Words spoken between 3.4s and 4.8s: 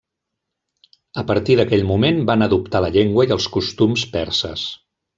costums perses.